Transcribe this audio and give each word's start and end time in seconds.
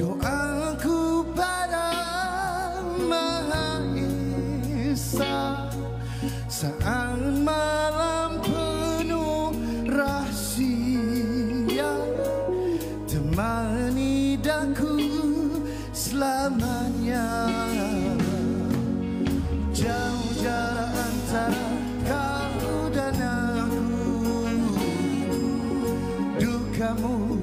doaku 0.00 1.28
pada 1.36 1.92
Maha 3.04 3.84
Esa 4.88 5.68
Saat 6.48 7.20
malam 7.44 8.40
penuh 8.40 9.52
rahsia 9.84 11.92
Temani 13.04 14.40
daku 14.40 14.96
selamanya. 15.92 17.28
Jauh 19.76 20.32
jarak 20.40 20.96
antara 20.96 21.68
kau 22.08 22.88
dan 22.92 23.16
aku 23.20 23.84
Dukamu, 26.40 27.36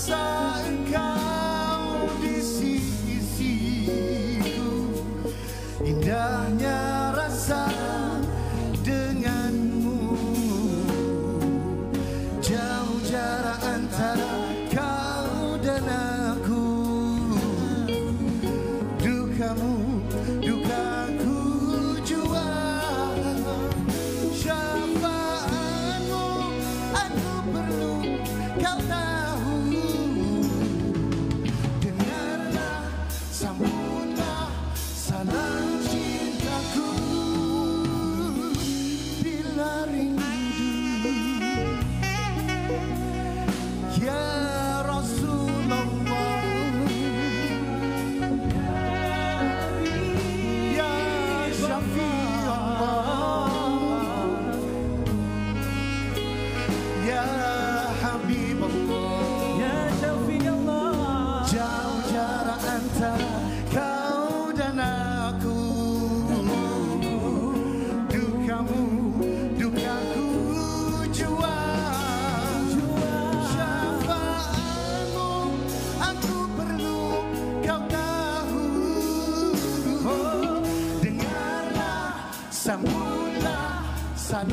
Terasa 0.00 0.64
engkau 0.64 2.08
di 2.24 2.40
sisiku 2.40 3.60
Indahnya 5.84 7.12
rasa 7.12 7.68
denganmu. 8.80 10.16
Jauh 12.40 12.96
jarak 13.12 13.60
antara 13.60 14.40
kau 14.72 15.60
dan 15.60 15.84
aku. 16.32 16.64
Dukamu, 19.04 20.00
dukaku 20.40 21.44
jua 22.08 22.48
Syafaatmu 24.32 26.24
aku 26.88 27.32
perlu 27.52 28.16
kau 28.64 28.80
tahu 28.88 29.09
sa 82.70 82.78
mula, 82.78 83.58
sa. 84.14 84.46